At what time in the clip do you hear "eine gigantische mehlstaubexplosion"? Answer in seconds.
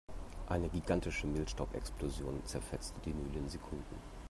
0.49-2.43